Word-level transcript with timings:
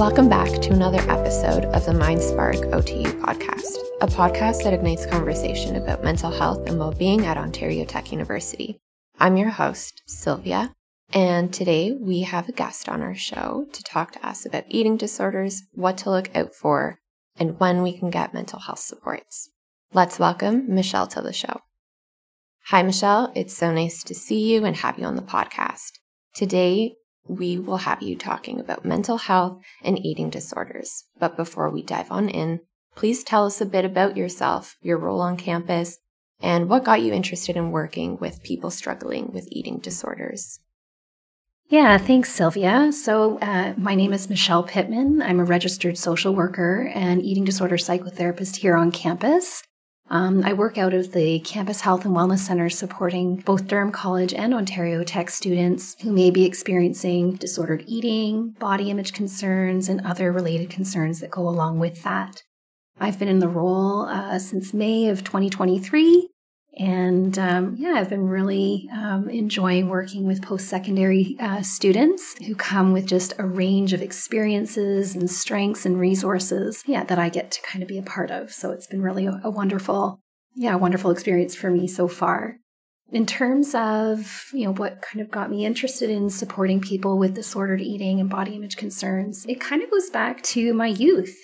Welcome 0.00 0.30
back 0.30 0.62
to 0.62 0.72
another 0.72 1.00
episode 1.10 1.66
of 1.66 1.84
the 1.84 1.92
MindSpark 1.92 2.70
OTU 2.72 3.20
podcast, 3.20 3.76
a 4.00 4.06
podcast 4.06 4.64
that 4.64 4.72
ignites 4.72 5.04
conversation 5.04 5.76
about 5.76 6.02
mental 6.02 6.30
health 6.30 6.66
and 6.66 6.78
well 6.78 6.92
being 6.92 7.26
at 7.26 7.36
Ontario 7.36 7.84
Tech 7.84 8.10
University. 8.10 8.80
I'm 9.18 9.36
your 9.36 9.50
host, 9.50 10.00
Sylvia, 10.06 10.74
and 11.12 11.52
today 11.52 11.92
we 11.92 12.22
have 12.22 12.48
a 12.48 12.52
guest 12.52 12.88
on 12.88 13.02
our 13.02 13.14
show 13.14 13.66
to 13.74 13.82
talk 13.82 14.12
to 14.12 14.26
us 14.26 14.46
about 14.46 14.64
eating 14.68 14.96
disorders, 14.96 15.64
what 15.72 15.98
to 15.98 16.10
look 16.10 16.34
out 16.34 16.54
for, 16.54 16.98
and 17.36 17.60
when 17.60 17.82
we 17.82 17.92
can 17.92 18.08
get 18.08 18.32
mental 18.32 18.60
health 18.60 18.78
supports. 18.78 19.50
Let's 19.92 20.18
welcome 20.18 20.64
Michelle 20.74 21.08
to 21.08 21.20
the 21.20 21.34
show. 21.34 21.60
Hi, 22.68 22.82
Michelle. 22.82 23.32
It's 23.36 23.54
so 23.54 23.70
nice 23.70 24.02
to 24.04 24.14
see 24.14 24.50
you 24.50 24.64
and 24.64 24.76
have 24.76 24.98
you 24.98 25.04
on 25.04 25.16
the 25.16 25.20
podcast. 25.20 25.90
Today, 26.34 26.94
we 27.28 27.58
will 27.58 27.78
have 27.78 28.02
you 28.02 28.16
talking 28.16 28.60
about 28.60 28.84
mental 28.84 29.18
health 29.18 29.62
and 29.82 29.98
eating 30.04 30.30
disorders. 30.30 31.04
But 31.18 31.36
before 31.36 31.70
we 31.70 31.82
dive 31.82 32.10
on 32.10 32.28
in, 32.28 32.60
please 32.96 33.22
tell 33.22 33.46
us 33.46 33.60
a 33.60 33.66
bit 33.66 33.84
about 33.84 34.16
yourself, 34.16 34.76
your 34.80 34.98
role 34.98 35.20
on 35.20 35.36
campus, 35.36 35.98
and 36.40 36.68
what 36.68 36.84
got 36.84 37.02
you 37.02 37.12
interested 37.12 37.56
in 37.56 37.70
working 37.70 38.18
with 38.18 38.42
people 38.42 38.70
struggling 38.70 39.32
with 39.32 39.48
eating 39.50 39.78
disorders. 39.78 40.60
Yeah, 41.68 41.98
thanks, 41.98 42.32
Sylvia. 42.32 42.90
So, 42.90 43.38
uh, 43.38 43.74
my 43.76 43.94
name 43.94 44.12
is 44.12 44.28
Michelle 44.28 44.64
Pitman. 44.64 45.22
I'm 45.22 45.38
a 45.38 45.44
registered 45.44 45.96
social 45.96 46.34
worker 46.34 46.90
and 46.92 47.22
eating 47.22 47.44
disorder 47.44 47.76
psychotherapist 47.76 48.56
here 48.56 48.74
on 48.76 48.90
campus. 48.90 49.62
Um, 50.12 50.42
I 50.44 50.54
work 50.54 50.76
out 50.76 50.92
of 50.92 51.12
the 51.12 51.38
Campus 51.40 51.82
Health 51.82 52.04
and 52.04 52.16
Wellness 52.16 52.40
Center 52.40 52.68
supporting 52.68 53.36
both 53.36 53.68
Durham 53.68 53.92
College 53.92 54.34
and 54.34 54.52
Ontario 54.52 55.04
Tech 55.04 55.30
students 55.30 55.94
who 56.02 56.12
may 56.12 56.32
be 56.32 56.44
experiencing 56.44 57.36
disordered 57.36 57.84
eating, 57.86 58.50
body 58.58 58.90
image 58.90 59.12
concerns, 59.12 59.88
and 59.88 60.00
other 60.00 60.32
related 60.32 60.68
concerns 60.68 61.20
that 61.20 61.30
go 61.30 61.48
along 61.48 61.78
with 61.78 62.02
that. 62.02 62.42
I've 62.98 63.20
been 63.20 63.28
in 63.28 63.38
the 63.38 63.48
role 63.48 64.02
uh, 64.06 64.40
since 64.40 64.74
May 64.74 65.08
of 65.08 65.22
2023 65.22 66.29
and 66.78 67.36
um, 67.38 67.74
yeah, 67.78 67.94
I've 67.96 68.08
been 68.08 68.28
really 68.28 68.88
um, 68.92 69.28
enjoying 69.28 69.88
working 69.88 70.26
with 70.26 70.42
post 70.42 70.68
secondary 70.68 71.36
uh, 71.40 71.62
students 71.62 72.36
who 72.46 72.54
come 72.54 72.92
with 72.92 73.06
just 73.06 73.34
a 73.38 73.44
range 73.44 73.92
of 73.92 74.02
experiences 74.02 75.16
and 75.16 75.28
strengths 75.28 75.84
and 75.84 75.98
resources, 75.98 76.82
yeah, 76.86 77.02
that 77.04 77.18
I 77.18 77.28
get 77.28 77.50
to 77.52 77.62
kind 77.62 77.82
of 77.82 77.88
be 77.88 77.98
a 77.98 78.02
part 78.02 78.30
of. 78.30 78.52
So 78.52 78.70
it's 78.70 78.86
been 78.86 79.02
really 79.02 79.26
a, 79.26 79.40
a 79.42 79.50
wonderful, 79.50 80.20
yeah, 80.54 80.76
wonderful 80.76 81.10
experience 81.10 81.54
for 81.54 81.70
me 81.70 81.88
so 81.88 82.06
far. 82.06 82.56
In 83.12 83.26
terms 83.26 83.74
of, 83.74 84.44
you 84.52 84.64
know, 84.64 84.72
what 84.72 85.02
kind 85.02 85.20
of 85.20 85.32
got 85.32 85.50
me 85.50 85.66
interested 85.66 86.08
in 86.08 86.30
supporting 86.30 86.80
people 86.80 87.18
with 87.18 87.34
disordered 87.34 87.80
eating 87.80 88.20
and 88.20 88.30
body 88.30 88.54
image 88.54 88.76
concerns, 88.76 89.44
it 89.46 89.60
kind 89.60 89.82
of 89.82 89.90
goes 89.90 90.08
back 90.10 90.40
to 90.44 90.72
my 90.72 90.86
youth. 90.86 91.36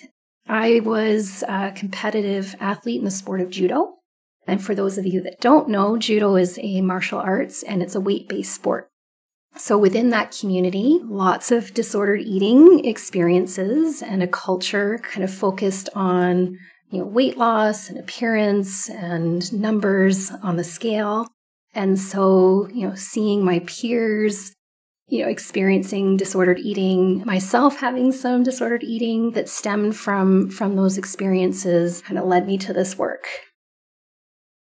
I 0.47 0.79
was 0.79 1.43
a 1.45 1.73
competitive 1.75 2.55
athlete 2.61 2.99
in 2.99 3.03
the 3.03 3.11
sport 3.11 3.41
of 3.41 3.49
judo. 3.49 3.96
And 4.47 4.63
for 4.63 4.73
those 4.73 4.97
of 4.97 5.05
you 5.05 5.21
that 5.23 5.41
don't 5.41 5.69
know, 5.69 5.97
judo 5.97 6.35
is 6.35 6.57
a 6.61 6.81
martial 6.81 7.19
arts 7.19 7.63
and 7.63 7.83
it's 7.83 7.95
a 7.95 8.01
weight 8.01 8.27
based 8.29 8.55
sport. 8.55 8.89
So 9.57 9.77
within 9.77 10.11
that 10.11 10.37
community, 10.39 10.99
lots 11.03 11.51
of 11.51 11.73
disordered 11.73 12.21
eating 12.21 12.85
experiences 12.85 14.01
and 14.01 14.21
a 14.21 14.27
culture 14.27 14.99
kind 14.99 15.23
of 15.23 15.33
focused 15.33 15.89
on 15.95 16.57
you 16.89 16.99
know, 16.99 17.05
weight 17.05 17.37
loss 17.37 17.89
and 17.89 17.97
appearance 17.97 18.89
and 18.89 19.51
numbers 19.51 20.31
on 20.43 20.55
the 20.55 20.63
scale. 20.63 21.27
And 21.73 21.99
so, 21.99 22.67
you 22.73 22.87
know, 22.87 22.95
seeing 22.95 23.43
my 23.43 23.59
peers, 23.59 24.53
you 25.07 25.23
know, 25.23 25.29
experiencing 25.29 26.17
disordered 26.17 26.59
eating, 26.59 27.25
myself 27.25 27.77
having 27.79 28.11
some 28.11 28.43
disordered 28.43 28.83
eating 28.83 29.31
that 29.31 29.49
stemmed 29.49 29.95
from 29.95 30.49
from 30.49 30.75
those 30.75 30.97
experiences 30.97 32.01
kind 32.01 32.17
of 32.17 32.25
led 32.25 32.47
me 32.47 32.57
to 32.59 32.73
this 32.73 32.97
work. 32.97 33.27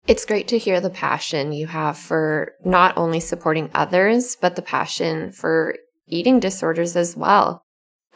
It's 0.07 0.25
great 0.25 0.49
to 0.49 0.59
hear 0.59 0.81
the 0.81 0.91
passion 0.91 1.53
you 1.53 1.69
have 1.69 1.97
for 1.97 2.55
not 2.65 2.97
only 2.97 3.21
supporting 3.21 3.71
others, 3.73 4.37
but 4.41 4.57
the 4.57 4.63
passion 4.63 5.31
for 5.31 5.77
eating 6.09 6.41
disorders 6.41 6.97
as 6.97 7.17
well. 7.17 7.63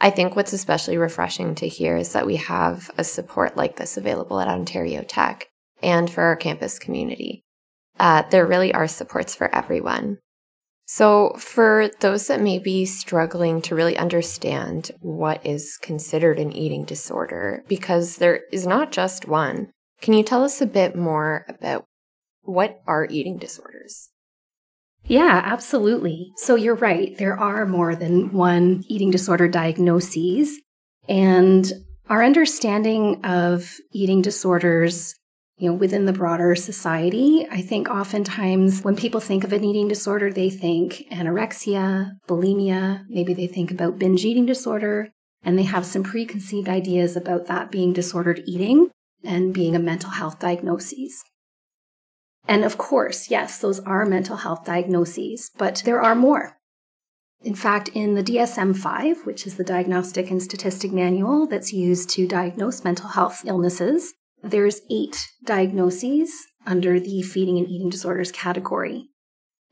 I 0.00 0.10
think 0.10 0.34
what's 0.34 0.52
especially 0.52 0.98
refreshing 0.98 1.54
to 1.56 1.68
hear 1.68 1.96
is 1.96 2.12
that 2.12 2.26
we 2.26 2.36
have 2.36 2.90
a 2.98 3.04
support 3.04 3.56
like 3.56 3.76
this 3.76 3.96
available 3.96 4.40
at 4.40 4.48
Ontario 4.48 5.02
Tech 5.02 5.48
and 5.82 6.10
for 6.10 6.22
our 6.24 6.36
campus 6.36 6.78
community. 6.78 7.44
Uh, 7.98 8.22
there 8.30 8.46
really 8.46 8.74
are 8.74 8.88
supports 8.88 9.34
for 9.34 9.54
everyone. 9.54 10.18
So, 10.88 11.34
for 11.38 11.90
those 12.00 12.28
that 12.28 12.40
may 12.40 12.60
be 12.60 12.84
struggling 12.84 13.60
to 13.62 13.74
really 13.74 13.96
understand 13.96 14.92
what 15.00 15.44
is 15.44 15.78
considered 15.82 16.38
an 16.38 16.52
eating 16.52 16.84
disorder, 16.84 17.64
because 17.66 18.16
there 18.16 18.42
is 18.52 18.66
not 18.66 18.92
just 18.92 19.26
one, 19.26 19.72
can 20.00 20.14
you 20.14 20.22
tell 20.22 20.44
us 20.44 20.60
a 20.60 20.66
bit 20.66 20.96
more 20.96 21.46
about 21.48 21.86
what 22.42 22.80
are 22.86 23.06
eating 23.10 23.38
disorders? 23.38 24.10
Yeah, 25.04 25.40
absolutely. 25.44 26.32
So 26.36 26.56
you're 26.56 26.74
right. 26.74 27.16
There 27.16 27.38
are 27.38 27.64
more 27.64 27.94
than 27.94 28.32
one 28.32 28.84
eating 28.88 29.10
disorder 29.10 29.48
diagnoses. 29.48 30.60
And 31.08 31.70
our 32.08 32.24
understanding 32.24 33.24
of 33.24 33.72
eating 33.92 34.22
disorders, 34.22 35.14
you 35.58 35.70
know, 35.70 35.76
within 35.76 36.06
the 36.06 36.12
broader 36.12 36.54
society, 36.56 37.46
I 37.50 37.62
think 37.62 37.88
oftentimes 37.88 38.82
when 38.82 38.96
people 38.96 39.20
think 39.20 39.44
of 39.44 39.52
an 39.52 39.64
eating 39.64 39.88
disorder, 39.88 40.32
they 40.32 40.50
think 40.50 41.04
anorexia, 41.12 42.10
bulimia, 42.28 43.04
maybe 43.08 43.32
they 43.32 43.46
think 43.46 43.70
about 43.70 43.98
binge 43.98 44.24
eating 44.24 44.46
disorder, 44.46 45.08
and 45.42 45.56
they 45.56 45.64
have 45.64 45.86
some 45.86 46.02
preconceived 46.02 46.68
ideas 46.68 47.16
about 47.16 47.46
that 47.46 47.70
being 47.70 47.92
disordered 47.92 48.42
eating 48.46 48.90
and 49.26 49.52
being 49.52 49.74
a 49.74 49.80
mental 49.80 50.10
health 50.10 50.38
diagnosis. 50.38 51.22
And 52.48 52.64
of 52.64 52.78
course, 52.78 53.30
yes, 53.30 53.58
those 53.58 53.80
are 53.80 54.06
mental 54.06 54.36
health 54.36 54.64
diagnoses, 54.64 55.50
but 55.58 55.82
there 55.84 56.00
are 56.00 56.14
more. 56.14 56.56
In 57.42 57.54
fact, 57.54 57.90
in 57.92 58.14
the 58.14 58.22
DSM 58.22 58.76
5, 58.76 59.26
which 59.26 59.46
is 59.46 59.56
the 59.56 59.64
Diagnostic 59.64 60.30
and 60.30 60.42
Statistic 60.42 60.92
Manual 60.92 61.46
that's 61.46 61.72
used 61.72 62.08
to 62.10 62.26
diagnose 62.26 62.82
mental 62.82 63.10
health 63.10 63.42
illnesses, 63.44 64.14
there's 64.42 64.80
eight 64.90 65.28
diagnoses 65.44 66.32
under 66.66 66.98
the 66.98 67.22
feeding 67.22 67.58
and 67.58 67.68
eating 67.68 67.90
disorders 67.90 68.32
category. 68.32 69.08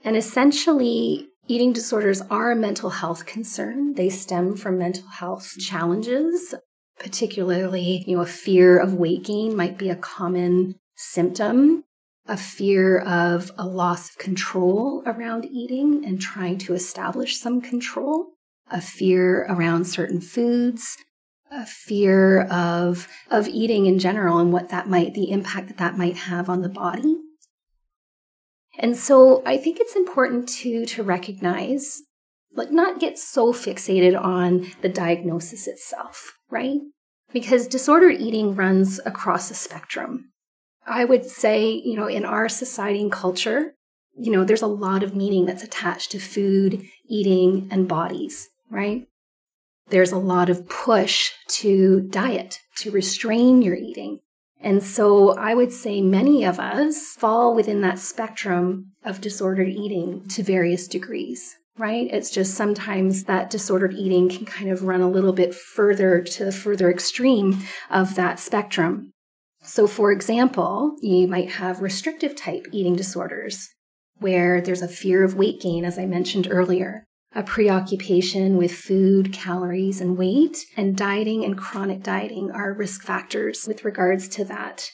And 0.05 0.17
essentially, 0.17 1.29
eating 1.49 1.73
disorders 1.73 2.21
are 2.23 2.53
a 2.53 2.57
mental 2.57 2.91
health 2.91 3.25
concern. 3.27 3.95
They 3.95 4.11
stem 4.11 4.57
from 4.57 4.79
mental 4.79 5.09
health 5.09 5.55
challenges 5.59 6.55
particularly, 7.05 8.03
you 8.07 8.17
know, 8.17 8.23
a 8.23 8.27
fear 8.27 8.79
of 8.79 8.95
weight 8.95 9.25
gain 9.25 9.55
might 9.55 9.77
be 9.79 9.91
a 9.91 9.97
common 9.97 10.75
symptom. 10.97 11.85
A 12.27 12.39
fear 12.39 13.01
of 13.01 13.53
a 13.59 13.67
loss 13.67 14.09
of 14.09 14.17
control 14.17 15.03
around 15.05 15.45
eating 15.45 16.07
and 16.07 16.19
trying 16.19 16.57
to 16.61 16.73
establish 16.73 17.37
some 17.37 17.61
control, 17.61 18.29
a 18.71 18.81
fear 18.81 19.45
around 19.51 19.85
certain 19.85 20.23
foods, 20.23 20.97
a 21.51 21.67
fear 21.67 22.43
of 22.43 23.07
of 23.31 23.47
eating 23.49 23.85
in 23.85 23.99
general 23.99 24.39
and 24.39 24.53
what 24.55 24.71
that 24.71 24.89
might 24.89 25.13
the 25.13 25.31
impact 25.31 25.69
that 25.69 25.77
that 25.77 25.99
might 25.99 26.17
have 26.17 26.49
on 26.49 26.63
the 26.63 26.69
body 26.69 27.17
and 28.79 28.97
so 28.97 29.43
i 29.47 29.57
think 29.57 29.79
it's 29.79 29.95
important 29.95 30.49
to 30.49 30.85
to 30.85 31.03
recognize 31.03 32.03
like 32.55 32.73
not 32.73 32.99
get 32.99 33.19
so 33.19 33.53
fixated 33.53 34.21
on 34.21 34.67
the 34.81 34.89
diagnosis 34.89 35.69
itself 35.69 36.33
right 36.51 36.81
because 37.35 37.67
disordered 37.67 38.21
eating 38.21 38.55
runs 38.55 39.01
across 39.05 39.51
a 39.51 39.55
spectrum. 39.55 40.31
I 40.87 41.05
would 41.05 41.27
say, 41.27 41.69
you 41.69 41.97
know, 41.97 42.07
in 42.07 42.25
our 42.25 42.49
society 42.49 43.03
and 43.03 43.11
culture, 43.11 43.75
you 44.17 44.31
know, 44.31 44.45
there's 44.45 44.63
a 44.63 44.69
lot 44.69 45.03
of 45.03 45.17
meaning 45.17 45.45
that's 45.45 45.65
attached 45.65 46.13
to 46.13 46.21
food, 46.21 46.87
eating, 47.09 47.69
and 47.73 47.89
bodies, 47.89 48.49
right? 48.71 49.09
There's 49.89 50.13
a 50.13 50.19
lot 50.19 50.49
of 50.49 50.69
push 50.69 51.33
to 51.49 52.03
diet, 52.03 52.61
to 52.77 52.93
restrain 52.93 53.63
your 53.63 53.75
eating. 53.75 54.21
And 54.61 54.83
so 54.83 55.37
I 55.37 55.55
would 55.55 55.73
say 55.73 56.01
many 56.01 56.45
of 56.45 56.61
us 56.61 57.15
fall 57.17 57.55
within 57.55 57.81
that 57.81 57.99
spectrum 57.99 58.93
of 59.05 59.21
disordered 59.21 59.69
eating 59.69 60.27
to 60.29 60.43
various 60.45 60.87
degrees 60.87 61.57
right? 61.77 62.09
It's 62.13 62.31
just 62.31 62.55
sometimes 62.55 63.25
that 63.25 63.51
disordered 63.51 63.95
eating 63.95 64.29
can 64.29 64.45
kind 64.45 64.71
of 64.71 64.85
run 64.85 65.01
a 65.01 65.11
little 65.11 65.33
bit 65.33 65.55
further 65.55 66.23
to 66.23 66.45
the 66.45 66.53
further 66.53 66.91
extreme 66.91 67.63
of 67.91 68.15
that 68.15 68.39
spectrum. 68.39 69.11
So, 69.63 69.87
for 69.87 70.13
example, 70.13 70.97
you 71.01 71.27
might 71.27 71.51
have 71.53 71.81
restrictive 71.81 72.37
type 72.37 72.67
eating 72.71 72.97
disorders 72.97 73.69
where 74.19 74.61
there's 74.61 74.83
a 74.83 74.89
fear 74.89 75.25
of 75.25 75.35
weight 75.35 75.61
gain, 75.61 75.85
as 75.85 75.99
I 75.99 76.07
mentioned 76.07 76.49
earlier, 76.51 77.05
a 77.35 77.43
preoccupation 77.43 78.57
with 78.57 78.73
food, 78.73 79.33
calories, 79.33 80.01
and 80.01 80.17
weight, 80.17 80.65
and 80.77 80.97
dieting 80.97 81.45
and 81.45 81.59
chronic 81.59 82.03
dieting 82.03 82.51
are 82.53 82.73
risk 82.73 83.03
factors 83.03 83.67
with 83.67 83.85
regards 83.85 84.29
to 84.29 84.45
that 84.45 84.91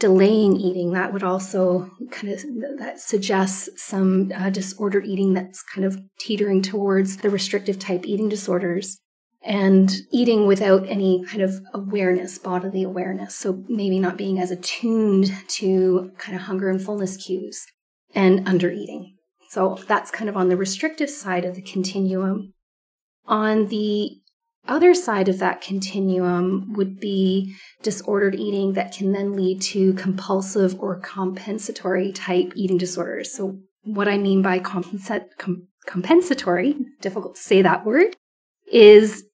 delaying 0.00 0.56
eating 0.56 0.92
that 0.92 1.12
would 1.12 1.22
also 1.22 1.90
kind 2.10 2.32
of 2.32 2.42
that 2.78 2.98
suggests 2.98 3.68
some 3.76 4.32
uh, 4.34 4.50
disordered 4.50 5.06
eating 5.06 5.34
that's 5.34 5.62
kind 5.62 5.84
of 5.86 6.00
teetering 6.18 6.62
towards 6.62 7.18
the 7.18 7.30
restrictive 7.30 7.78
type 7.78 8.04
eating 8.04 8.28
disorders 8.28 8.98
and 9.42 9.92
eating 10.10 10.46
without 10.46 10.86
any 10.88 11.24
kind 11.24 11.42
of 11.42 11.60
awareness, 11.72 12.38
bodily 12.38 12.82
awareness. 12.82 13.34
So 13.36 13.64
maybe 13.68 13.98
not 13.98 14.18
being 14.18 14.38
as 14.38 14.50
attuned 14.50 15.32
to 15.48 16.12
kind 16.18 16.36
of 16.36 16.42
hunger 16.42 16.68
and 16.68 16.82
fullness 16.82 17.16
cues 17.16 17.64
and 18.14 18.46
under 18.48 18.70
eating. 18.70 19.16
So 19.48 19.78
that's 19.86 20.10
kind 20.10 20.28
of 20.28 20.36
on 20.36 20.48
the 20.48 20.56
restrictive 20.56 21.10
side 21.10 21.44
of 21.44 21.54
the 21.54 21.62
continuum. 21.62 22.54
On 23.26 23.68
the 23.68 24.20
other 24.68 24.94
side 24.94 25.28
of 25.28 25.38
that 25.38 25.60
continuum 25.60 26.72
would 26.74 27.00
be 27.00 27.54
disordered 27.82 28.34
eating 28.34 28.74
that 28.74 28.92
can 28.92 29.12
then 29.12 29.34
lead 29.34 29.60
to 29.62 29.94
compulsive 29.94 30.78
or 30.78 31.00
compensatory 31.00 32.12
type 32.12 32.52
eating 32.54 32.78
disorders. 32.78 33.32
So, 33.32 33.58
what 33.82 34.08
I 34.08 34.18
mean 34.18 34.42
by 34.42 34.58
com- 34.58 35.00
compensatory, 35.86 36.76
difficult 37.00 37.36
to 37.36 37.42
say 37.42 37.62
that 37.62 37.84
word, 37.86 38.14
is 38.70 39.24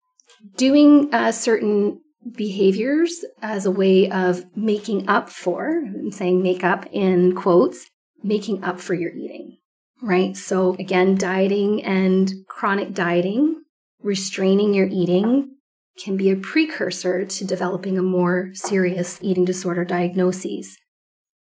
doing 0.56 1.12
uh, 1.12 1.32
certain 1.32 2.00
behaviors 2.34 3.24
as 3.42 3.66
a 3.66 3.70
way 3.70 4.10
of 4.10 4.44
making 4.56 5.08
up 5.08 5.30
for, 5.30 5.82
I'm 5.84 6.10
saying 6.10 6.42
make 6.42 6.64
up 6.64 6.86
in 6.92 7.34
quotes, 7.34 7.86
making 8.22 8.64
up 8.64 8.80
for 8.80 8.94
your 8.94 9.10
eating, 9.10 9.58
right? 10.02 10.36
So 10.36 10.74
again, 10.74 11.16
dieting 11.16 11.84
and 11.84 12.32
chronic 12.48 12.94
dieting, 12.94 13.62
restraining 14.06 14.72
your 14.72 14.86
eating 14.86 15.50
can 15.98 16.16
be 16.16 16.30
a 16.30 16.36
precursor 16.36 17.24
to 17.24 17.44
developing 17.44 17.98
a 17.98 18.02
more 18.02 18.50
serious 18.54 19.18
eating 19.20 19.44
disorder 19.44 19.84
diagnosis. 19.84 20.76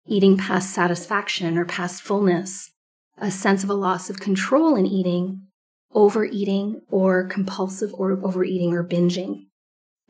Eating 0.08 0.36
past 0.36 0.74
satisfaction 0.74 1.56
or 1.56 1.64
past 1.64 2.02
fullness, 2.02 2.72
a 3.18 3.30
sense 3.30 3.62
of 3.62 3.70
a 3.70 3.74
loss 3.74 4.10
of 4.10 4.18
control 4.18 4.74
in 4.74 4.84
eating, 4.84 5.42
overeating 5.94 6.80
or 6.90 7.24
compulsive 7.24 7.94
or 7.94 8.12
overeating 8.24 8.72
or 8.72 8.82
binging. 8.82 9.44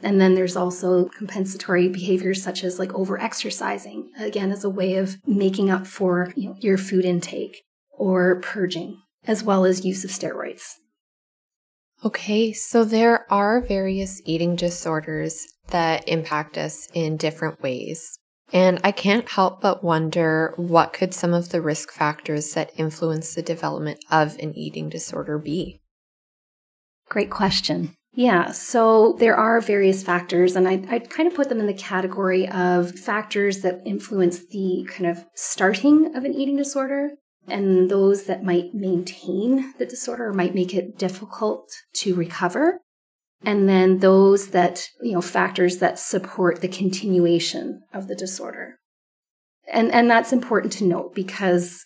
And 0.02 0.19
then 0.19 0.34
there's 0.34 0.56
also 0.56 1.10
compensatory 1.10 1.88
behaviors 1.88 2.43
such 2.43 2.64
as 2.64 2.78
like 2.78 2.90
overexercising, 2.90 4.19
again, 4.19 4.50
as 4.50 4.64
a 4.64 4.70
way 4.70 4.94
of 4.94 5.16
making 5.26 5.69
up 5.69 5.86
for 5.86 6.32
you 6.36 6.48
know, 6.48 6.56
your 6.60 6.78
food 6.78 7.04
intake 7.04 7.60
or 7.90 8.40
purging, 8.40 8.96
as 9.26 9.44
well 9.44 9.66
as 9.66 9.84
use 9.84 10.04
of 10.04 10.10
steroids. 10.10 10.76
Okay, 12.02 12.52
so 12.55 12.82
there 12.82 13.31
are 13.31 13.61
various 13.61 14.23
eating 14.25 14.56
disorders 14.56 15.47
that 15.67 16.08
impact 16.08 16.56
us 16.56 16.88
in 16.94 17.19
different 17.19 17.62
ways. 17.62 18.19
And 18.52 18.81
I 18.82 18.91
can't 18.91 19.29
help 19.29 19.61
but 19.61 19.85
wonder 19.85 20.55
what 20.56 20.94
could 20.94 21.12
some 21.12 21.35
of 21.35 21.50
the 21.50 21.61
risk 21.61 21.93
factors 21.93 22.55
that 22.55 22.73
influence 22.76 23.35
the 23.35 23.43
development 23.43 24.02
of 24.11 24.38
an 24.38 24.56
eating 24.56 24.88
disorder 24.88 25.38
be? 25.38 25.81
Great 27.08 27.31
question. 27.31 27.94
Yeah, 28.12 28.50
so 28.50 29.17
there 29.19 29.37
are 29.37 29.61
various 29.61 30.03
factors, 30.03 30.56
and 30.56 30.67
I, 30.67 30.82
I'd 30.91 31.11
kind 31.11 31.29
of 31.29 31.35
put 31.35 31.49
them 31.49 31.61
in 31.61 31.67
the 31.67 31.75
category 31.75 32.49
of 32.49 32.99
factors 32.99 33.61
that 33.61 33.82
influence 33.85 34.49
the 34.49 34.88
kind 34.91 35.08
of 35.08 35.25
starting 35.35 36.17
of 36.17 36.25
an 36.25 36.35
eating 36.35 36.56
disorder 36.56 37.11
and 37.50 37.91
those 37.91 38.25
that 38.25 38.44
might 38.44 38.75
maintain 38.75 39.75
the 39.79 39.87
disorder 39.87 40.29
or 40.29 40.32
might 40.32 40.55
make 40.55 40.75
it 40.75 40.99
difficult 40.99 41.70
to 41.94 42.14
recover 42.14 42.81
and 43.44 43.69
then 43.69 43.99
those 43.99 44.49
that, 44.49 44.87
you 45.00 45.12
know, 45.12 45.23
factors 45.23 45.79
that 45.79 45.99
support 45.99 46.61
the 46.61 46.69
continuation 46.69 47.82
of 47.93 48.06
the 48.06 48.14
disorder. 48.14 48.79
And, 49.73 49.91
and 49.93 50.11
that's 50.11 50.32
important 50.32 50.73
to 50.75 50.85
note 50.85 51.14
because, 51.14 51.85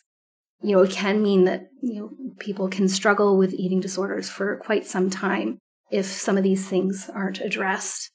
you 0.63 0.75
know, 0.75 0.83
it 0.83 0.91
can 0.91 1.23
mean 1.23 1.45
that, 1.45 1.67
you 1.81 2.01
know, 2.01 2.11
people 2.41 2.69
can 2.69 2.89
struggle 2.89 3.37
with 3.37 3.55
eating 3.55 3.81
disorders 3.81 4.29
for 4.29 4.57
quite 4.57 4.87
some 4.87 5.11
time 5.11 5.59
if 5.91 6.07
some 6.07 6.37
of 6.37 6.43
these 6.43 6.69
things 6.69 7.09
aren't 7.15 7.41
addressed. 7.41 8.11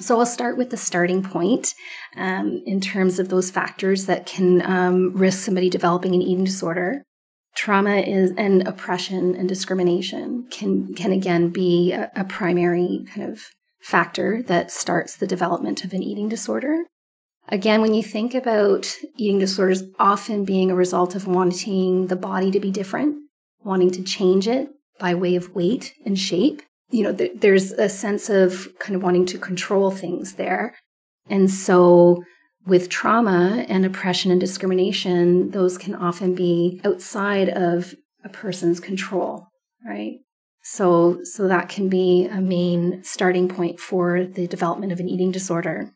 So 0.00 0.18
I'll 0.18 0.26
start 0.26 0.56
with 0.56 0.70
the 0.70 0.76
starting 0.76 1.22
point 1.22 1.74
um, 2.16 2.62
in 2.66 2.80
terms 2.80 3.18
of 3.18 3.28
those 3.28 3.50
factors 3.50 4.06
that 4.06 4.26
can 4.26 4.62
um, 4.62 5.12
risk 5.14 5.44
somebody 5.44 5.68
developing 5.68 6.14
an 6.14 6.22
eating 6.22 6.44
disorder 6.44 7.02
trauma 7.54 7.96
is 7.96 8.32
and 8.36 8.66
oppression 8.66 9.34
and 9.34 9.48
discrimination 9.48 10.46
can 10.50 10.94
can 10.94 11.12
again 11.12 11.50
be 11.50 11.92
a, 11.92 12.10
a 12.16 12.24
primary 12.24 13.04
kind 13.14 13.30
of 13.30 13.42
factor 13.80 14.42
that 14.44 14.70
starts 14.70 15.16
the 15.16 15.26
development 15.26 15.84
of 15.84 15.92
an 15.92 16.02
eating 16.02 16.28
disorder. 16.28 16.84
Again, 17.48 17.80
when 17.80 17.92
you 17.92 18.02
think 18.02 18.34
about 18.34 18.94
eating 19.16 19.40
disorders 19.40 19.82
often 19.98 20.44
being 20.44 20.70
a 20.70 20.76
result 20.76 21.14
of 21.16 21.26
wanting 21.26 22.06
the 22.06 22.16
body 22.16 22.52
to 22.52 22.60
be 22.60 22.70
different, 22.70 23.16
wanting 23.64 23.90
to 23.90 24.02
change 24.02 24.46
it 24.46 24.68
by 25.00 25.14
way 25.14 25.34
of 25.34 25.54
weight 25.54 25.92
and 26.06 26.16
shape, 26.16 26.62
you 26.92 27.02
know, 27.02 27.12
th- 27.12 27.32
there's 27.36 27.72
a 27.72 27.88
sense 27.88 28.30
of 28.30 28.68
kind 28.78 28.94
of 28.94 29.02
wanting 29.02 29.26
to 29.26 29.38
control 29.38 29.90
things 29.90 30.34
there. 30.34 30.76
And 31.28 31.50
so 31.50 32.22
with 32.66 32.88
trauma 32.88 33.64
and 33.68 33.84
oppression 33.84 34.30
and 34.30 34.40
discrimination, 34.40 35.50
those 35.50 35.78
can 35.78 35.94
often 35.94 36.34
be 36.34 36.80
outside 36.84 37.48
of 37.48 37.94
a 38.24 38.28
person's 38.28 38.78
control, 38.78 39.48
right? 39.84 40.18
So, 40.62 41.18
so 41.24 41.48
that 41.48 41.68
can 41.68 41.88
be 41.88 42.26
a 42.26 42.40
main 42.40 43.02
starting 43.02 43.48
point 43.48 43.80
for 43.80 44.24
the 44.24 44.46
development 44.46 44.92
of 44.92 45.00
an 45.00 45.08
eating 45.08 45.32
disorder. 45.32 45.92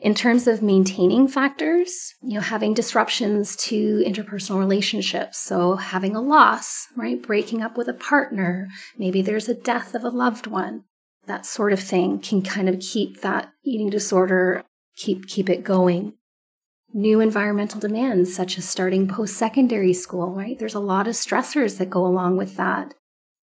In 0.00 0.14
terms 0.14 0.46
of 0.46 0.62
maintaining 0.62 1.28
factors, 1.28 2.14
you 2.22 2.34
know, 2.34 2.40
having 2.40 2.72
disruptions 2.72 3.54
to 3.56 4.02
interpersonal 4.06 4.58
relationships. 4.58 5.38
So 5.38 5.76
having 5.76 6.16
a 6.16 6.22
loss, 6.22 6.86
right? 6.96 7.20
Breaking 7.20 7.62
up 7.62 7.76
with 7.76 7.86
a 7.86 7.92
partner. 7.92 8.68
Maybe 8.96 9.20
there's 9.20 9.48
a 9.48 9.54
death 9.54 9.94
of 9.94 10.02
a 10.02 10.08
loved 10.08 10.46
one. 10.46 10.84
That 11.26 11.44
sort 11.44 11.74
of 11.74 11.80
thing 11.80 12.18
can 12.18 12.40
kind 12.40 12.68
of 12.68 12.80
keep 12.80 13.20
that 13.20 13.50
eating 13.62 13.90
disorder 13.90 14.64
keep 15.00 15.26
keep 15.26 15.48
it 15.48 15.64
going 15.64 16.14
new 16.92 17.20
environmental 17.20 17.80
demands 17.80 18.34
such 18.34 18.58
as 18.58 18.68
starting 18.68 19.08
post-secondary 19.08 19.92
school 19.92 20.34
right 20.34 20.58
there's 20.58 20.74
a 20.74 20.80
lot 20.80 21.06
of 21.06 21.14
stressors 21.14 21.78
that 21.78 21.90
go 21.90 22.04
along 22.04 22.36
with 22.36 22.56
that 22.56 22.94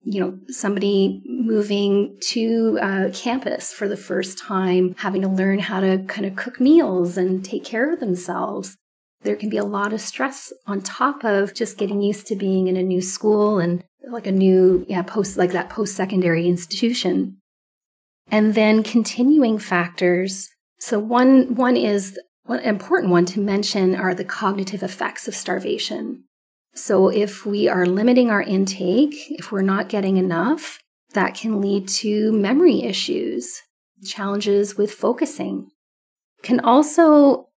you 0.03 0.19
know 0.19 0.37
somebody 0.47 1.21
moving 1.25 2.17
to 2.21 2.79
uh, 2.81 3.09
campus 3.13 3.73
for 3.73 3.87
the 3.87 3.97
first 3.97 4.37
time 4.37 4.95
having 4.97 5.21
to 5.21 5.27
learn 5.27 5.59
how 5.59 5.79
to 5.79 6.03
kind 6.07 6.25
of 6.25 6.35
cook 6.35 6.59
meals 6.59 7.17
and 7.17 7.43
take 7.43 7.63
care 7.63 7.93
of 7.93 7.99
themselves. 7.99 8.77
There 9.21 9.35
can 9.35 9.49
be 9.49 9.57
a 9.57 9.65
lot 9.65 9.91
of 9.91 9.99
stress 9.99 10.53
on 10.65 10.81
top 10.81 11.25
of 11.25 11.53
just 11.53 11.77
getting 11.77 12.01
used 12.01 12.27
to 12.27 12.35
being 12.35 12.67
in 12.67 12.77
a 12.77 12.83
new 12.83 13.01
school 13.01 13.59
and 13.59 13.83
like 14.09 14.27
a 14.27 14.31
new 14.31 14.85
yeah 14.87 15.01
post 15.01 15.37
like 15.37 15.51
that 15.51 15.69
post-secondary 15.69 16.47
institution. 16.47 17.37
And 18.31 18.53
then 18.53 18.83
continuing 18.83 19.57
factors. 19.57 20.49
So 20.79 20.99
one 20.99 21.55
one 21.55 21.75
is 21.75 22.17
one 22.43 22.59
important 22.59 23.11
one 23.11 23.25
to 23.25 23.39
mention 23.39 23.95
are 23.95 24.15
the 24.15 24.23
cognitive 24.23 24.81
effects 24.81 25.27
of 25.27 25.35
starvation. 25.35 26.23
So 26.73 27.09
if 27.09 27.45
we 27.45 27.67
are 27.67 27.85
limiting 27.85 28.29
our 28.29 28.41
intake, 28.41 29.15
if 29.31 29.51
we're 29.51 29.61
not 29.61 29.89
getting 29.89 30.17
enough, 30.17 30.79
that 31.13 31.35
can 31.35 31.61
lead 31.61 31.87
to 31.87 32.31
memory 32.31 32.83
issues, 32.83 33.61
challenges 34.05 34.77
with 34.77 34.91
focusing. 34.91 35.69
Can 36.43 36.59
also 36.61 37.49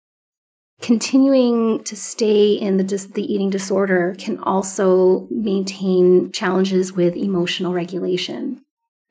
continuing 0.81 1.85
to 1.85 1.95
stay 1.97 2.53
in 2.53 2.79
the, 2.79 3.09
the 3.15 3.33
eating 3.33 3.51
disorder 3.51 4.15
can 4.19 4.39
also 4.39 5.27
maintain 5.31 6.33
challenges 6.33 6.93
with 6.93 7.17
emotional 7.17 7.75
regulation. 7.75 8.63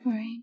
Right. 0.06 0.40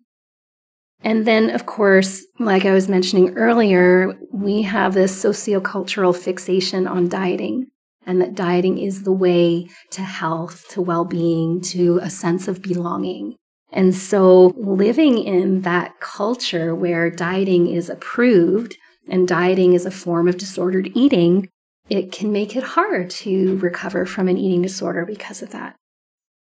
And 1.02 1.26
then, 1.26 1.50
of 1.50 1.66
course, 1.66 2.24
like 2.38 2.64
I 2.64 2.72
was 2.72 2.88
mentioning 2.88 3.36
earlier, 3.36 4.18
we 4.32 4.62
have 4.62 4.94
this 4.94 5.22
sociocultural 5.22 6.16
fixation 6.16 6.86
on 6.86 7.08
dieting, 7.08 7.66
and 8.06 8.20
that 8.20 8.34
dieting 8.34 8.78
is 8.78 9.02
the 9.02 9.12
way 9.12 9.68
to 9.90 10.02
health, 10.02 10.66
to 10.70 10.80
well 10.80 11.04
being, 11.04 11.60
to 11.60 11.98
a 12.02 12.08
sense 12.08 12.48
of 12.48 12.62
belonging. 12.62 13.34
And 13.72 13.94
so, 13.94 14.54
living 14.56 15.18
in 15.18 15.62
that 15.62 15.98
culture 16.00 16.74
where 16.74 17.10
dieting 17.10 17.66
is 17.66 17.90
approved 17.90 18.76
and 19.08 19.26
dieting 19.26 19.72
is 19.72 19.84
a 19.84 19.90
form 19.90 20.28
of 20.28 20.38
disordered 20.38 20.90
eating, 20.94 21.48
it 21.88 22.12
can 22.12 22.32
make 22.32 22.56
it 22.56 22.62
hard 22.62 23.10
to 23.10 23.58
recover 23.58 24.06
from 24.06 24.28
an 24.28 24.36
eating 24.36 24.62
disorder 24.62 25.04
because 25.04 25.42
of 25.42 25.50
that. 25.50 25.76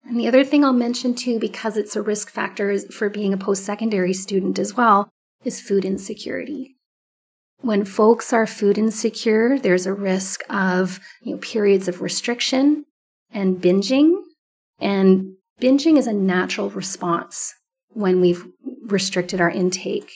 And 0.05 0.21
the 0.21 0.29
other 0.29 0.45
thing 0.45 0.65
I'll 0.65 0.73
mention 0.73 1.15
too, 1.15 1.39
because 1.39 1.77
it's 1.77 1.97
a 1.97 2.03
risk 2.03 2.31
factor 2.31 2.79
for 2.79 3.09
being 3.09 3.33
a 3.33 3.39
post 3.39 3.65
secondary 3.65 4.13
student 4.13 4.59
as 4.59 4.77
well, 4.77 5.09
is 5.45 5.61
food 5.61 5.85
insecurity. 5.85 6.77
When 7.65 7.87
folks 7.87 8.35
are 8.35 8.47
food 8.47 8.77
insecure, 8.77 9.59
there's 9.59 9.87
a 9.87 9.95
risk 9.95 10.43
of 10.51 11.01
you 11.23 11.33
know, 11.33 11.39
periods 11.39 11.89
of 11.89 12.03
restriction 12.03 12.85
and 13.33 13.57
binging. 13.57 14.17
And 14.81 15.37
binging 15.63 15.97
is 15.97 16.07
a 16.07 16.13
natural 16.13 16.69
response 16.69 17.55
when 17.89 18.21
we've 18.21 18.47
restricted 18.83 19.41
our 19.41 19.49
intake. 19.49 20.13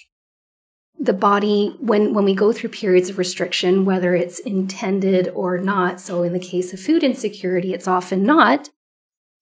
The 1.00 1.14
body, 1.14 1.74
when, 1.80 2.12
when 2.12 2.26
we 2.26 2.34
go 2.34 2.52
through 2.52 2.68
periods 2.68 3.08
of 3.08 3.16
restriction, 3.16 3.86
whether 3.86 4.14
it's 4.14 4.40
intended 4.40 5.28
or 5.28 5.56
not, 5.56 6.00
so 6.00 6.24
in 6.24 6.34
the 6.34 6.38
case 6.38 6.74
of 6.74 6.80
food 6.80 7.02
insecurity, 7.02 7.72
it's 7.72 7.88
often 7.88 8.24
not, 8.24 8.68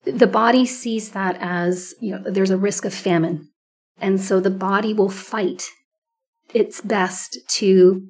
the 0.04 0.28
body 0.28 0.64
sees 0.64 1.10
that 1.10 1.36
as, 1.40 1.92
you 2.00 2.12
know, 2.12 2.22
there's 2.30 2.52
a 2.52 2.56
risk 2.56 2.84
of 2.84 2.94
famine. 2.94 3.48
And 4.00 4.20
so 4.20 4.38
the 4.38 4.48
body 4.48 4.94
will 4.94 5.10
fight 5.10 5.64
its 6.54 6.80
best 6.80 7.38
to 7.48 8.08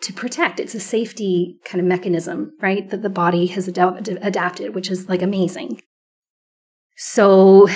to 0.00 0.12
protect. 0.12 0.60
It's 0.60 0.76
a 0.76 0.80
safety 0.80 1.58
kind 1.64 1.80
of 1.80 1.86
mechanism, 1.86 2.52
right? 2.60 2.88
That 2.90 3.02
the 3.02 3.10
body 3.10 3.46
has 3.46 3.68
ad- 3.68 4.18
adapted, 4.22 4.74
which 4.74 4.90
is 4.90 5.08
like 5.08 5.22
amazing. 5.22 5.80
So 6.96 7.68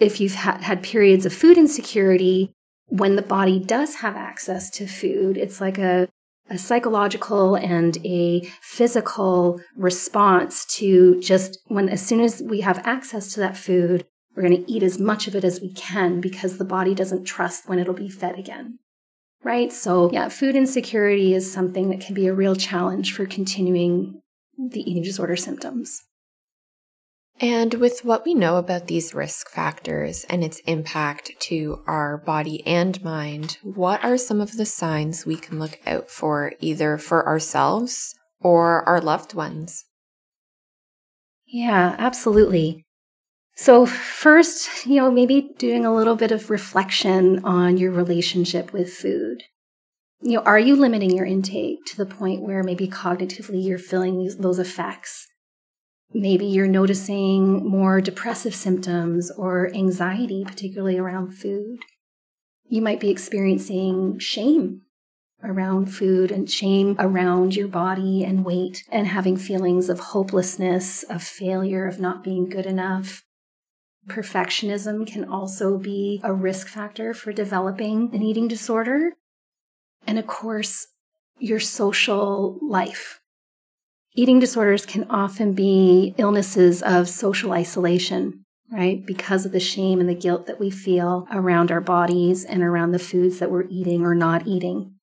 if 0.00 0.20
you've 0.20 0.34
ha- 0.34 0.58
had 0.60 0.82
periods 0.82 1.24
of 1.24 1.32
food 1.32 1.56
insecurity, 1.56 2.52
when 2.86 3.16
the 3.16 3.22
body 3.22 3.58
does 3.58 3.96
have 3.96 4.16
access 4.16 4.70
to 4.70 4.86
food, 4.86 5.36
it's 5.36 5.60
like 5.60 5.78
a, 5.78 6.08
a 6.48 6.58
psychological 6.58 7.54
and 7.54 7.96
a 8.04 8.42
physical 8.60 9.60
response 9.76 10.66
to 10.76 11.20
just 11.20 11.58
when, 11.68 11.88
as 11.88 12.04
soon 12.04 12.20
as 12.20 12.42
we 12.42 12.60
have 12.62 12.78
access 12.84 13.32
to 13.34 13.40
that 13.40 13.56
food, 13.56 14.04
we're 14.34 14.42
going 14.42 14.64
to 14.64 14.72
eat 14.72 14.82
as 14.82 14.98
much 14.98 15.26
of 15.26 15.34
it 15.34 15.44
as 15.44 15.60
we 15.60 15.72
can 15.72 16.20
because 16.20 16.58
the 16.58 16.64
body 16.64 16.94
doesn't 16.94 17.24
trust 17.24 17.68
when 17.68 17.78
it'll 17.78 17.94
be 17.94 18.08
fed 18.08 18.38
again. 18.38 18.78
Right? 19.42 19.72
So, 19.72 20.10
yeah, 20.12 20.28
food 20.28 20.54
insecurity 20.54 21.34
is 21.34 21.50
something 21.50 21.90
that 21.90 22.00
can 22.00 22.14
be 22.14 22.26
a 22.26 22.34
real 22.34 22.54
challenge 22.54 23.14
for 23.14 23.26
continuing 23.26 24.20
the 24.58 24.80
eating 24.80 25.02
disorder 25.02 25.36
symptoms. 25.36 26.02
And 27.40 27.72
with 27.74 28.04
what 28.04 28.26
we 28.26 28.34
know 28.34 28.58
about 28.58 28.86
these 28.86 29.14
risk 29.14 29.48
factors 29.48 30.24
and 30.28 30.44
its 30.44 30.60
impact 30.66 31.32
to 31.40 31.82
our 31.86 32.18
body 32.18 32.62
and 32.66 33.02
mind, 33.02 33.56
what 33.62 34.04
are 34.04 34.18
some 34.18 34.42
of 34.42 34.58
the 34.58 34.66
signs 34.66 35.24
we 35.24 35.36
can 35.36 35.58
look 35.58 35.80
out 35.86 36.10
for 36.10 36.52
either 36.60 36.98
for 36.98 37.26
ourselves 37.26 38.14
or 38.40 38.86
our 38.86 39.00
loved 39.00 39.32
ones? 39.32 39.86
Yeah, 41.46 41.96
absolutely. 41.98 42.84
So, 43.62 43.84
first, 43.84 44.86
you 44.86 44.96
know, 44.96 45.10
maybe 45.10 45.50
doing 45.58 45.84
a 45.84 45.94
little 45.94 46.16
bit 46.16 46.32
of 46.32 46.48
reflection 46.48 47.44
on 47.44 47.76
your 47.76 47.92
relationship 47.92 48.72
with 48.72 48.90
food. 48.90 49.42
You 50.22 50.38
know, 50.38 50.44
are 50.44 50.58
you 50.58 50.76
limiting 50.76 51.14
your 51.14 51.26
intake 51.26 51.84
to 51.88 51.96
the 51.98 52.06
point 52.06 52.40
where 52.40 52.62
maybe 52.62 52.88
cognitively 52.88 53.62
you're 53.62 53.76
feeling 53.76 54.18
these, 54.18 54.38
those 54.38 54.58
effects? 54.58 55.28
Maybe 56.14 56.46
you're 56.46 56.68
noticing 56.68 57.68
more 57.68 58.00
depressive 58.00 58.54
symptoms 58.54 59.30
or 59.30 59.70
anxiety, 59.74 60.42
particularly 60.46 60.96
around 60.96 61.32
food. 61.32 61.80
You 62.66 62.80
might 62.80 62.98
be 62.98 63.10
experiencing 63.10 64.18
shame 64.20 64.86
around 65.44 65.92
food 65.92 66.32
and 66.32 66.50
shame 66.50 66.96
around 66.98 67.56
your 67.56 67.68
body 67.68 68.24
and 68.24 68.42
weight 68.42 68.84
and 68.90 69.06
having 69.06 69.36
feelings 69.36 69.90
of 69.90 70.00
hopelessness, 70.00 71.02
of 71.02 71.22
failure, 71.22 71.86
of 71.86 72.00
not 72.00 72.24
being 72.24 72.48
good 72.48 72.64
enough. 72.64 73.22
Perfectionism 74.08 75.06
can 75.06 75.24
also 75.24 75.78
be 75.78 76.20
a 76.24 76.32
risk 76.32 76.68
factor 76.68 77.14
for 77.14 77.32
developing 77.32 78.10
an 78.14 78.22
eating 78.22 78.48
disorder. 78.48 79.12
And 80.06 80.18
of 80.18 80.26
course, 80.26 80.88
your 81.38 81.60
social 81.60 82.58
life. 82.62 83.20
Eating 84.14 84.40
disorders 84.40 84.84
can 84.84 85.04
often 85.08 85.52
be 85.52 86.14
illnesses 86.18 86.82
of 86.82 87.08
social 87.08 87.52
isolation, 87.52 88.44
right? 88.72 89.04
Because 89.06 89.46
of 89.46 89.52
the 89.52 89.60
shame 89.60 90.00
and 90.00 90.08
the 90.08 90.14
guilt 90.14 90.46
that 90.46 90.58
we 90.58 90.70
feel 90.70 91.28
around 91.30 91.70
our 91.70 91.80
bodies 91.80 92.44
and 92.44 92.62
around 92.62 92.90
the 92.90 92.98
foods 92.98 93.38
that 93.38 93.50
we're 93.50 93.68
eating 93.68 94.02
or 94.02 94.14
not 94.14 94.46
eating. 94.46 94.94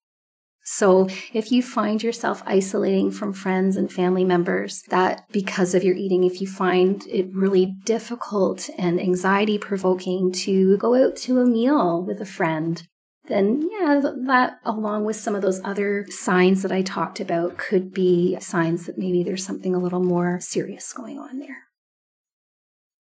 So 0.70 1.08
if 1.32 1.50
you 1.50 1.62
find 1.62 2.02
yourself 2.02 2.42
isolating 2.44 3.10
from 3.10 3.32
friends 3.32 3.78
and 3.78 3.90
family 3.90 4.22
members, 4.22 4.82
that 4.90 5.24
because 5.32 5.74
of 5.74 5.82
your 5.82 5.96
eating, 5.96 6.24
if 6.24 6.42
you 6.42 6.46
find 6.46 7.06
it 7.06 7.34
really 7.34 7.74
difficult 7.86 8.68
and 8.76 9.00
anxiety 9.00 9.56
provoking 9.56 10.30
to 10.44 10.76
go 10.76 10.94
out 10.94 11.16
to 11.16 11.40
a 11.40 11.46
meal 11.46 12.04
with 12.04 12.20
a 12.20 12.26
friend, 12.26 12.86
then 13.28 13.66
yeah, 13.72 14.02
that 14.26 14.58
along 14.62 15.06
with 15.06 15.16
some 15.16 15.34
of 15.34 15.40
those 15.40 15.62
other 15.64 16.04
signs 16.10 16.60
that 16.60 16.72
I 16.72 16.82
talked 16.82 17.18
about 17.18 17.56
could 17.56 17.94
be 17.94 18.38
signs 18.38 18.84
that 18.84 18.98
maybe 18.98 19.22
there's 19.22 19.46
something 19.46 19.74
a 19.74 19.80
little 19.80 20.04
more 20.04 20.38
serious 20.38 20.92
going 20.92 21.18
on 21.18 21.38
there. 21.38 21.64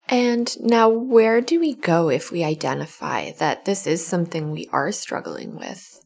And 0.09 0.49
now, 0.61 0.89
where 0.89 1.41
do 1.41 1.59
we 1.59 1.75
go 1.75 2.09
if 2.09 2.31
we 2.31 2.45
identify 2.45 3.33
that 3.33 3.65
this 3.65 3.85
is 3.89 4.07
something 4.07 4.53
we 4.53 4.69
are 4.73 4.93
struggling 4.93 5.57
with? 5.57 5.98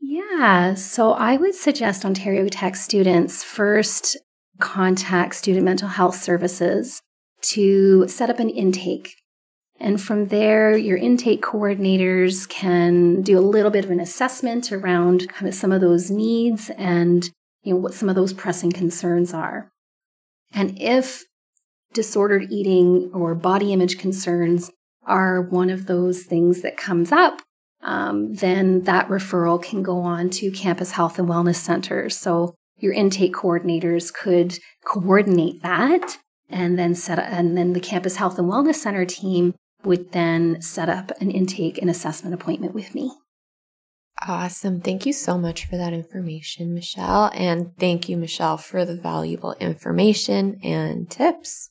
Yeah, 0.00 0.74
so 0.74 1.12
I 1.12 1.36
would 1.36 1.54
suggest 1.54 2.04
Ontario 2.04 2.48
Tech 2.48 2.74
students 2.74 3.44
first 3.44 4.16
contact 4.58 5.34
Student 5.34 5.64
Mental 5.64 5.88
Health 5.88 6.16
Services 6.16 7.00
to 7.42 8.08
set 8.08 8.30
up 8.30 8.38
an 8.38 8.48
intake. 8.50 9.14
And 9.78 10.00
from 10.00 10.28
there, 10.28 10.76
your 10.76 10.96
intake 10.96 11.42
coordinators 11.42 12.48
can 12.48 13.22
do 13.22 13.38
a 13.38 13.40
little 13.40 13.70
bit 13.70 13.84
of 13.84 13.90
an 13.90 14.00
assessment 14.00 14.72
around 14.72 15.28
kind 15.28 15.48
of 15.48 15.54
some 15.54 15.72
of 15.72 15.80
those 15.80 16.10
needs 16.10 16.70
and 16.70 17.30
you 17.62 17.74
know 17.74 17.80
what 17.80 17.94
some 17.94 18.08
of 18.08 18.14
those 18.14 18.32
pressing 18.32 18.72
concerns 18.72 19.34
are. 19.34 19.70
And 20.52 20.80
if 20.80 21.24
disordered 21.92 22.50
eating 22.50 23.10
or 23.12 23.34
body 23.34 23.72
image 23.72 23.98
concerns 23.98 24.70
are 25.06 25.42
one 25.42 25.70
of 25.70 25.86
those 25.86 26.22
things 26.22 26.62
that 26.62 26.76
comes 26.76 27.12
up, 27.12 27.40
um, 27.82 28.34
then 28.34 28.82
that 28.82 29.08
referral 29.08 29.62
can 29.62 29.82
go 29.82 30.00
on 30.00 30.30
to 30.30 30.50
campus 30.50 30.92
health 30.92 31.18
and 31.18 31.28
wellness 31.28 31.56
centers. 31.56 32.16
So 32.16 32.54
your 32.78 32.92
intake 32.92 33.34
coordinators 33.34 34.12
could 34.12 34.58
coordinate 34.84 35.62
that 35.62 36.18
and 36.48 36.78
then 36.78 36.94
set 36.94 37.18
up, 37.18 37.26
and 37.28 37.56
then 37.56 37.72
the 37.72 37.80
campus 37.80 38.16
health 38.16 38.38
and 38.38 38.50
wellness 38.50 38.76
center 38.76 39.04
team 39.04 39.54
would 39.84 40.12
then 40.12 40.60
set 40.60 40.88
up 40.88 41.12
an 41.20 41.30
intake 41.30 41.78
and 41.78 41.88
assessment 41.88 42.34
appointment 42.34 42.74
with 42.74 42.94
me. 42.94 43.12
Awesome. 44.26 44.80
Thank 44.80 45.06
you 45.06 45.14
so 45.14 45.38
much 45.38 45.66
for 45.66 45.76
that 45.78 45.94
information, 45.94 46.74
Michelle. 46.74 47.30
And 47.32 47.74
thank 47.78 48.08
you, 48.08 48.18
Michelle, 48.18 48.58
for 48.58 48.84
the 48.84 48.96
valuable 48.96 49.54
information 49.54 50.60
and 50.62 51.08
tips. 51.08 51.69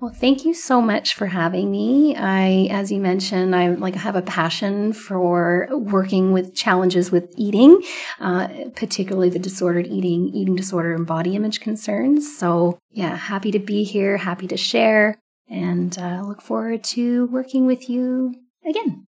Well, 0.00 0.14
thank 0.14 0.46
you 0.46 0.54
so 0.54 0.80
much 0.80 1.12
for 1.12 1.26
having 1.26 1.70
me. 1.70 2.16
I, 2.16 2.68
as 2.70 2.90
you 2.90 3.02
mentioned, 3.02 3.54
I 3.54 3.68
like 3.68 3.94
have 3.96 4.16
a 4.16 4.22
passion 4.22 4.94
for 4.94 5.68
working 5.70 6.32
with 6.32 6.54
challenges 6.54 7.10
with 7.10 7.30
eating, 7.36 7.82
uh, 8.18 8.48
particularly 8.74 9.28
the 9.28 9.38
disordered 9.38 9.86
eating, 9.86 10.30
eating 10.32 10.56
disorder, 10.56 10.94
and 10.94 11.06
body 11.06 11.36
image 11.36 11.60
concerns. 11.60 12.34
So, 12.38 12.78
yeah, 12.90 13.14
happy 13.14 13.50
to 13.50 13.58
be 13.58 13.84
here, 13.84 14.16
happy 14.16 14.46
to 14.46 14.56
share, 14.56 15.18
and 15.50 15.96
uh, 15.98 16.22
look 16.24 16.40
forward 16.40 16.82
to 16.84 17.26
working 17.26 17.66
with 17.66 17.90
you 17.90 18.34
again. 18.66 19.06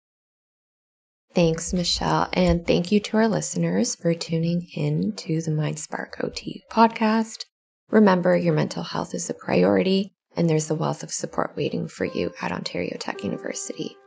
Thanks, 1.33 1.71
Michelle. 1.71 2.27
And 2.33 2.67
thank 2.67 2.91
you 2.91 2.99
to 2.99 3.15
our 3.15 3.29
listeners 3.29 3.95
for 3.95 4.13
tuning 4.13 4.67
in 4.75 5.13
to 5.13 5.41
the 5.41 5.51
MindSpark 5.51 6.19
OTU 6.19 6.59
podcast. 6.69 7.45
Remember, 7.89 8.35
your 8.35 8.53
mental 8.53 8.83
health 8.83 9.13
is 9.13 9.29
a 9.29 9.33
priority 9.33 10.11
and 10.35 10.49
there's 10.49 10.69
a 10.69 10.75
wealth 10.75 11.03
of 11.03 11.11
support 11.11 11.55
waiting 11.55 11.87
for 11.87 12.05
you 12.05 12.33
at 12.41 12.51
Ontario 12.51 12.95
Tech 12.99 13.23
University. 13.23 13.97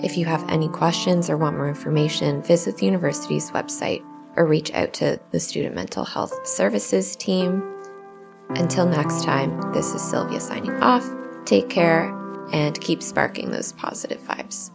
If 0.00 0.16
you 0.16 0.24
have 0.26 0.48
any 0.50 0.68
questions 0.68 1.28
or 1.28 1.36
want 1.36 1.56
more 1.56 1.68
information, 1.68 2.42
visit 2.42 2.76
the 2.76 2.86
university's 2.86 3.50
website 3.50 4.04
or 4.36 4.46
reach 4.46 4.72
out 4.72 4.92
to 4.94 5.20
the 5.30 5.40
Student 5.40 5.74
Mental 5.74 6.04
Health 6.04 6.46
Services 6.46 7.16
team. 7.16 7.62
Until 8.50 8.86
next 8.86 9.24
time, 9.24 9.72
this 9.72 9.94
is 9.94 10.02
Sylvia 10.02 10.40
signing 10.40 10.74
off. 10.82 11.08
Take 11.44 11.68
care 11.68 12.12
and 12.52 12.80
keep 12.80 13.02
sparking 13.02 13.50
those 13.50 13.72
positive 13.72 14.20
vibes. 14.20 14.70